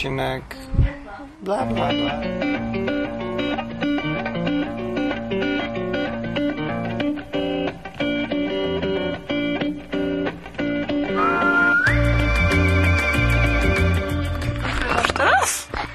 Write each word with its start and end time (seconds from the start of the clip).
odcinek. 0.00 0.56
Bla, 1.40 1.64
bla, 1.64 1.88
bla. 1.88 2.22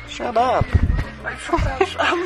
Shut 0.08 0.38
up. 0.38 0.66
Przepraszam. 1.38 2.20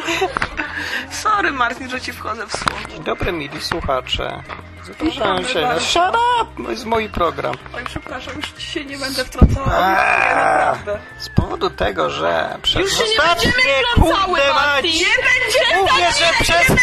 Sorry 1.11 1.51
Martin, 1.51 1.89
że 1.89 2.01
ci 2.01 2.13
wchodzę 2.13 2.47
w 2.47 2.51
słowo. 2.51 3.03
Dobry, 3.03 3.31
mili 3.31 3.61
słuchacze. 3.61 4.43
Zapraszam 4.83 5.45
się 5.45 5.61
na 5.61 5.79
Shut 5.79 6.17
up! 6.41 6.63
To 6.65 6.71
jest 6.71 6.85
mój 6.85 7.09
program. 7.09 7.55
Oj, 7.75 7.83
przepraszam, 7.85 8.33
już 8.35 8.51
ci 8.51 8.61
się 8.61 8.85
nie 8.85 8.97
będę 8.97 9.25
wtrącała. 9.25 9.65
Nie, 9.67 10.35
naprawdę. 10.35 10.99
Z 11.19 11.29
powodu 11.29 11.69
tego, 11.69 12.09
że 12.09 12.57
przez 12.61 12.81
Już 12.81 12.91
się 12.91 13.03
nie 13.03 13.09
ostatnie 13.09 13.51
będziemy 13.51 13.73
wtrącały, 13.91 14.25
kurde 14.25 14.53
Martin! 14.53 14.91
Nie 14.91 15.05
będziemy! 15.05 15.81
Mówię, 15.81 16.07
że 16.19 16.43
przez 16.43 16.77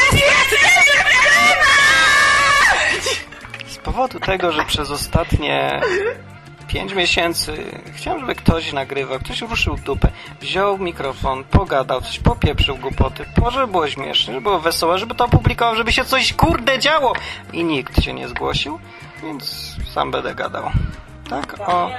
Z 3.67 3.77
powodu 3.79 4.21
tego, 4.21 4.53
że 4.53 4.65
przez 4.65 4.91
ostatnie 4.91 5.81
pięć 6.69 6.95
miesięcy 6.95 7.57
chciałem, 7.95 8.21
żeby 8.21 8.35
ktoś 8.35 8.73
nagrywał, 8.73 9.19
ktoś 9.19 9.41
ruszył 9.41 9.77
dupę, 9.77 10.09
wziął 10.41 10.79
mikrofon, 10.79 11.45
pogadał, 11.45 12.01
coś 12.01 12.19
popieprzył 12.19 12.77
głupoty, 12.77 13.25
po, 13.35 13.51
żeby 13.51 13.67
było 13.67 13.89
śmieszne, 13.89 14.35
żeby 14.35 14.41
było 14.41 14.59
wesołe, 14.59 14.99
żeby 14.99 15.15
to 15.15 15.25
opublikował, 15.25 15.77
żeby 15.77 15.93
się 15.93 16.05
coś 16.05 16.33
kurde 16.33 16.79
działo. 16.79 17.13
I 17.53 17.65
nikt 17.65 18.03
się 18.03 18.13
nie 18.13 18.29
zgłosił, 18.29 18.79
więc 19.23 19.77
sam 19.95 20.11
będę 20.11 20.35
gadał. 20.35 20.71
Tak? 21.31 21.61
O. 21.61 21.91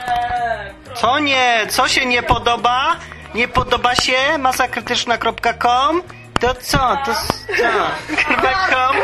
Co 0.95 1.19
nie? 1.19 1.67
Co 1.69 1.87
się 1.87 2.05
nie 2.05 2.23
podoba? 2.23 2.95
Nie 3.35 3.47
podoba 3.47 3.95
się? 3.95 4.37
Masakrytyczna.com? 4.37 6.01
To 6.39 6.55
co? 6.55 6.77
To 7.05 7.13
co? 7.13 7.69
.com? 8.69 8.95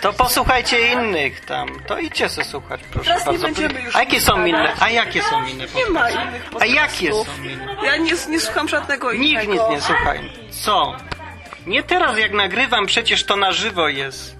To, 0.00 0.12
posłuchajcie 0.12 0.92
innych 0.92 1.40
tam. 1.44 1.68
To 1.86 1.98
idźcie 1.98 2.28
se 2.28 2.44
słuchać, 2.44 2.80
proszę 2.92 3.10
Teraz 3.10 3.26
nie 3.26 3.32
bardzo. 3.32 3.46
będziemy 3.46 3.80
już 3.82 3.96
A 3.96 4.00
jakie 4.00 4.20
są 4.20 4.46
inne? 4.46 4.72
A 4.80 4.90
jakie 4.90 5.22
są 5.22 5.44
inne? 5.46 5.66
Nie 5.74 5.86
ma 5.90 6.10
innych 6.10 6.50
A 6.60 6.66
jakie 6.66 7.12
są 7.12 7.24
inne? 7.44 7.76
Ja 7.84 7.96
nie, 7.96 8.12
nie 8.28 8.40
słucham 8.40 8.68
żadnego 8.68 9.12
Nikt 9.12 9.42
innego. 9.44 9.52
nic 9.52 9.62
nie 9.70 9.80
słuchaj. 9.80 10.30
Co? 10.50 10.96
Nie 11.66 11.82
teraz 11.82 12.18
jak 12.18 12.32
nagrywam, 12.32 12.86
przecież 12.86 13.24
to 13.24 13.36
na 13.36 13.52
żywo 13.52 13.88
jest. 13.88 14.36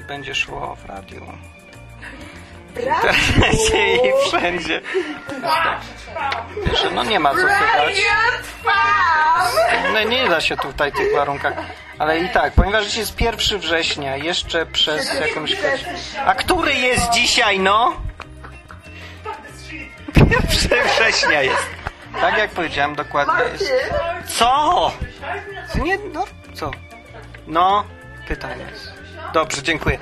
I 0.00 0.04
będzie 0.04 0.34
szło 0.34 0.76
w 0.76 0.88
radiu. 0.88 1.26
Wszędzie 3.12 3.96
i 3.96 4.12
wszędzie. 4.28 4.80
Wiesz, 6.66 6.84
no 6.94 7.04
nie 7.04 7.20
ma 7.20 7.30
co 7.30 7.36
słychać. 7.40 8.02
No 9.92 10.02
nie 10.02 10.28
da 10.28 10.40
się 10.40 10.56
tutaj 10.56 10.92
w 10.92 10.94
tych 10.94 11.14
warunkach. 11.14 11.54
Ale 11.98 12.18
i 12.18 12.28
tak, 12.28 12.52
ponieważ 12.52 12.84
dzisiaj 12.84 13.00
jest 13.00 13.20
1 13.20 13.58
września, 13.60 14.16
jeszcze 14.16 14.66
przez 14.66 15.20
jakąś... 15.20 15.56
A 16.26 16.34
który 16.34 16.74
jest 16.74 17.10
dzisiaj, 17.10 17.58
no? 17.58 17.96
1 20.16 20.88
września 20.88 21.42
jest. 21.42 21.66
Tak 22.20 22.38
jak 22.38 22.50
powiedziałem, 22.50 22.94
dokładnie 22.94 23.44
jest. 23.52 23.72
Co? 24.26 24.92
Nie, 25.82 25.98
no, 26.12 26.24
co? 26.54 26.70
No, 27.46 27.84
pytanie. 28.28 28.66
Dobrze, 29.32 29.62
dziękuję. 29.62 29.98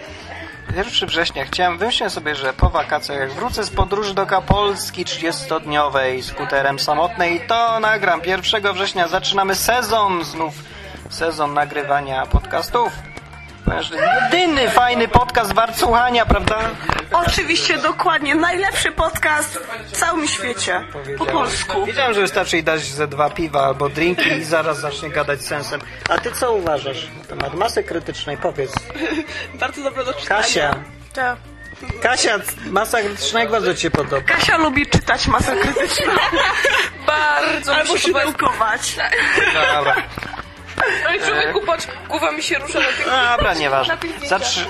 1 0.77 1.09
września 1.09 1.45
chciałem, 1.45 1.79
wymyśliłem 1.79 2.11
sobie, 2.11 2.35
że 2.35 2.53
po 2.53 2.71
wakacjach, 2.71 3.33
wrócę 3.33 3.65
z 3.65 3.71
podróży 3.71 4.15
do 4.15 4.27
Kapolski 4.27 5.05
30-dniowej 5.05 6.23
skuterem 6.23 6.79
samotnej, 6.79 7.41
to 7.49 7.81
nagram. 7.81 8.21
1 8.25 8.73
września 8.73 9.09
zaczynamy 9.09 9.55
sezon 9.55 10.25
znów, 10.25 10.55
sezon 11.11 11.55
nagrywania 11.55 12.27
podcastów. 12.27 12.93
Ponieważ 13.69 13.91
jedyny 14.33 14.71
fajny 14.71 15.09
podcast 15.09 15.53
wart 15.53 15.79
słuchania, 15.79 16.27
prawda? 16.27 16.59
Oczywiście, 17.13 17.79
dokładnie. 17.79 18.35
Najlepszy 18.35 18.93
podcast 18.93 19.59
w 19.87 19.93
całym 19.93 20.29
świecie. 20.29 20.85
Po 21.19 21.27
polsku. 21.27 21.87
Wiedziałem, 21.87 22.15
że 22.15 22.21
wystarczy 22.21 22.57
jej 22.57 22.65
dać 22.65 22.81
ze 22.81 23.09
dwa 23.09 23.31
piwa 23.31 23.65
albo 23.67 23.89
drinki 23.89 24.33
i 24.33 24.45
zaraz 24.45 24.81
zacznie 24.81 25.11
gadać 25.11 25.41
sensem. 25.43 25.81
A 26.09 26.19
ty 26.19 26.33
co 26.33 26.53
uważasz 26.53 27.09
na 27.19 27.25
temat 27.25 27.55
masy 27.55 27.85
krytycznej? 27.85 28.37
Powiedz. 28.37 28.73
Bardzo 29.61 29.83
dobre 29.83 30.05
do 30.05 30.15
czytania. 30.15 30.41
Kasia. 30.43 30.75
Tak. 31.15 31.37
Kasia, 32.03 32.39
masa 32.71 33.01
krytyczna 33.01 33.41
jak 33.41 33.51
bardzo 33.51 33.75
ci 33.75 33.81
się 33.81 33.91
podoba? 33.91 34.23
Kasia 34.23 34.57
lubi 34.57 34.87
czytać 34.87 35.27
masę 35.27 35.57
krytyczną. 35.57 36.13
Bardzo 37.07 37.73
mi 37.75 37.81
Albo 37.81 37.99
się 37.99 38.13
podoba. 38.13 38.21
szydełkować. 38.21 38.97
Dobra. 39.77 39.97
Patrz, 41.67 41.87
głowa 42.09 42.33
mi 42.33 42.43
się 42.43 42.59
rusza 42.59 42.79
na 42.79 42.85
tym. 42.87 43.05
Dobra, 43.37 43.55
nieważne. 43.55 43.97
Zacz... 44.27 44.61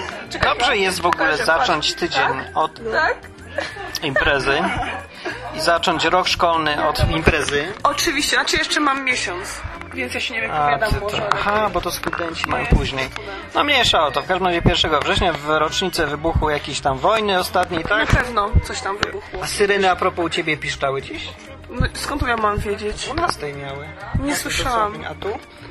Dobrze 0.42 0.76
jest 0.76 1.00
w 1.00 1.06
ogóle 1.06 1.36
zacząć 1.36 1.94
tydzień 1.94 2.28
od 2.54 2.92
Tak? 2.92 3.16
imprezy 4.02 4.58
i 5.56 5.60
zacząć 5.60 6.04
rok 6.04 6.28
szkolny 6.28 6.88
od 6.88 7.10
imprezy. 7.10 7.72
Oczywiście, 7.82 8.36
znaczy 8.36 8.56
jeszcze 8.56 8.80
mam 8.80 9.04
miesiąc. 9.04 9.60
Więc 9.94 10.14
ja 10.14 10.20
się 10.20 10.34
nie 10.34 10.40
wypowiadam 10.40 10.90
może. 11.00 11.28
aha, 11.32 11.70
bo 11.72 11.80
to 11.80 11.90
studenci 11.90 12.48
mają 12.48 12.66
później. 12.66 13.08
No 13.54 13.64
mniejsza 13.64 14.06
o 14.06 14.10
to. 14.10 14.22
W 14.22 14.26
każdym 14.26 14.46
razie 14.46 14.60
1 14.64 15.00
września 15.00 15.32
w 15.32 15.48
rocznicę 15.48 16.06
wybuchu 16.06 16.50
jakiejś 16.50 16.80
tam 16.80 16.98
wojny 16.98 17.38
ostatniej, 17.38 17.82
Na 17.82 17.88
tak? 17.88 18.06
pewno 18.08 18.50
coś 18.64 18.80
tam 18.80 18.98
wybuchło. 18.98 19.40
A 19.42 19.46
syreny 19.46 19.90
a 19.90 19.96
propos 19.96 20.24
u 20.24 20.28
ciebie 20.28 20.56
piszczały 20.56 21.02
dziś? 21.02 21.28
No, 21.70 21.86
Skąd 21.94 22.22
ja 22.22 22.36
mam 22.36 22.58
wiedzieć? 22.58 23.04
12 23.06 23.52
miały. 23.52 23.88
Nie 24.22 24.36
słyszałam. 24.36 25.04
A 25.10 25.14
tu? 25.14 25.28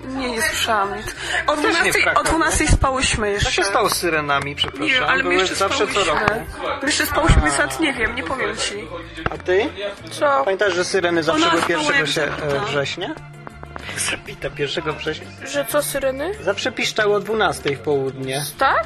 Nie, 0.07 0.31
nie 0.31 0.41
słyszałam 0.41 0.97
nic. 0.97 1.15
O 1.47 1.55
Też 1.55 1.65
nie 1.65 1.71
12, 1.71 1.99
w 1.99 2.03
Krakowie. 2.03 2.29
o 2.29 2.33
12 2.33 2.67
spałyśmy 2.67 3.31
jeszcze. 3.31 3.45
Co 3.45 3.51
się 3.51 3.63
stało 3.63 3.89
z 3.89 3.95
syrenami, 3.97 4.55
przepraszam? 4.55 4.85
Nie 4.87 4.93
wiem, 4.93 5.03
ale 5.03 5.23
my 5.23 5.33
jeszcze 5.35 5.55
zawsze 5.55 5.87
co 5.87 6.05
roku. 6.05 6.19
spałyśmy. 6.25 6.45
My 6.81 6.87
jeszcze 6.87 7.05
spałyśmy, 7.05 7.41
więc 7.41 7.57
nawet 7.57 7.79
nie 7.79 7.93
wiem, 7.93 8.15
nie 8.15 8.23
powiem 8.23 8.57
ci. 8.57 8.87
A 9.31 9.37
ty? 9.37 9.69
Co? 10.11 10.41
Pamiętasz, 10.43 10.73
że 10.73 10.85
syreny 10.85 11.23
zawsze 11.23 11.49
były 11.49 11.61
było 11.61 11.81
1 11.81 11.95
jak 11.99 12.07
się, 12.07 12.21
e, 12.23 12.65
września? 12.65 13.15
Zabita 13.97 14.47
1 14.57 14.91
września. 14.97 15.27
Że 15.45 15.65
co, 15.65 15.83
syreny? 15.83 16.31
Zawsze 16.41 16.71
piszczały 16.71 17.15
o 17.15 17.19
12 17.19 17.75
w 17.75 17.79
południe. 17.79 18.45
Tak? 18.57 18.83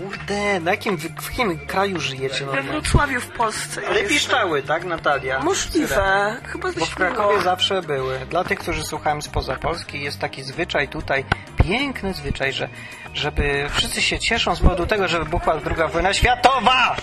Kurde, 0.00 0.60
na 0.60 0.70
jakim, 0.70 0.98
w 0.98 1.30
jakim 1.30 1.58
kraju 1.66 2.00
żyjecie 2.00 2.38
We 2.40 2.46
normalnie? 2.46 2.70
Wrocławiu 2.70 3.20
w 3.20 3.26
Polsce. 3.26 3.82
Ale 3.88 4.02
piszczały, 4.02 4.62
tak 4.62 4.84
Natalia? 4.84 5.38
Możliwe. 5.40 6.36
Chyba 6.44 6.68
Bo 6.68 6.72
w 6.72 6.74
było. 6.74 6.86
Krakowie 6.86 7.42
zawsze 7.42 7.82
były. 7.82 8.18
Dla 8.30 8.44
tych, 8.44 8.58
którzy 8.58 8.82
słuchają 8.82 9.22
spoza 9.22 9.56
Polski, 9.56 10.00
jest 10.00 10.18
taki 10.18 10.42
zwyczaj 10.42 10.88
tutaj, 10.88 11.24
piękny 11.64 12.14
zwyczaj, 12.14 12.52
że 12.52 12.68
żeby 13.14 13.66
wszyscy 13.70 14.02
się 14.02 14.18
cieszą 14.18 14.54
z 14.56 14.60
powodu 14.60 14.86
tego, 14.86 15.08
że 15.08 15.18
wybuchła 15.18 15.56
druga 15.56 15.88
wojna 15.88 16.14
światowa! 16.14 16.96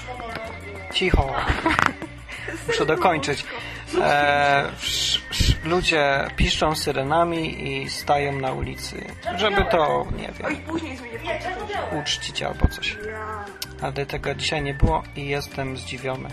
Cicho. 0.93 1.33
Muszę 2.67 2.85
dokończyć. 2.85 3.45
E, 4.01 4.71
sz, 4.77 5.21
sz, 5.31 5.55
ludzie 5.63 6.27
piszczą 6.35 6.75
syrenami 6.75 7.67
i 7.67 7.89
stają 7.89 8.31
na 8.31 8.51
ulicy, 8.51 9.05
żeby 9.35 9.65
to, 9.71 10.07
nie 10.17 10.31
wiem, 10.31 10.65
uczcić 12.01 12.43
albo 12.43 12.67
coś. 12.67 12.97
Ale 13.81 14.05
tego 14.05 14.35
dzisiaj 14.35 14.61
nie 14.61 14.73
było 14.73 15.03
i 15.15 15.27
jestem 15.27 15.77
zdziwiony. 15.77 16.29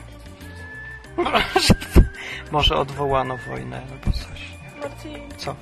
Może, 2.52 2.76
odwołano 2.76 3.36
wojnę 3.36 3.82
albo 3.90 4.18
coś. 4.18 4.40
Co? 5.36 5.56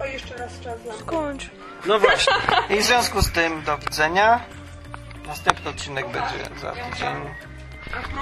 O, 0.00 0.04
jeszcze 0.04 0.36
raz 0.36 0.60
czas 0.60 0.84
mnie. 0.84 0.92
skończ. 1.00 1.50
No 1.86 1.98
właśnie. 1.98 2.34
I 2.70 2.76
w 2.76 2.82
związku 2.82 3.22
z 3.22 3.32
tym 3.32 3.62
do 3.62 3.78
widzenia. 3.78 4.40
Następny 5.26 5.70
odcinek 5.70 6.06
będzie 6.06 6.60
za 6.60 6.72
tydzień. 6.72 7.49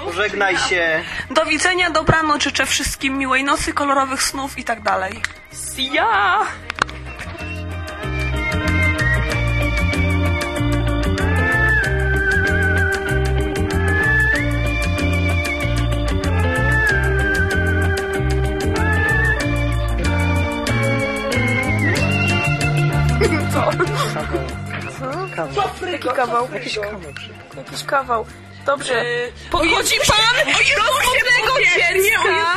Pożegnaj 0.05 0.57
się. 0.57 1.03
Do 1.31 1.45
widzenia, 1.45 1.89
dobranoc, 1.89 2.43
życzę 2.43 2.65
wszystkim 2.65 3.17
miłej 3.17 3.43
nocy, 3.43 3.73
kolorowych 3.73 4.23
snów 4.23 4.57
i 4.57 4.63
tak 4.63 4.81
dalej. 4.81 5.21
See 5.51 5.91
ya! 5.93 6.45
Jaki 25.91 26.09
kawał? 26.09 26.47
Jakiś 26.53 26.75
kawał. 26.79 27.01
Jakiś 27.57 27.83
kawał. 27.83 28.25
Dobrze. 28.69 29.03
Podchodzi 29.51 29.95
pan 30.07 30.17
do 30.85 30.93
smutnego 31.01 31.53
dziecka. 31.75 32.55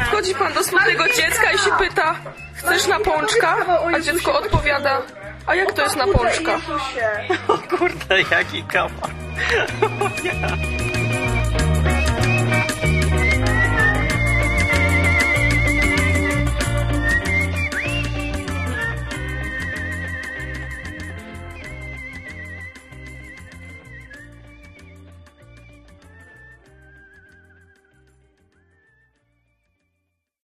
Podchodzi 0.00 0.34
pan 0.34 0.52
do 0.52 0.64
smutnego 0.64 1.04
dziecka 1.08 1.52
i 1.52 1.58
się 1.58 1.70
pyta, 1.78 2.14
chcesz 2.54 2.86
na 2.86 3.00
pączka? 3.00 3.56
A 3.94 4.00
dziecko 4.00 4.38
odpowiada, 4.38 5.02
a 5.46 5.54
jak 5.54 5.72
to 5.72 5.82
jest 5.82 5.96
na 5.96 6.06
pączka? 6.06 6.60
O 7.48 7.58
kurde, 7.58 8.22
jaki 8.30 8.62
kawał. 8.62 9.10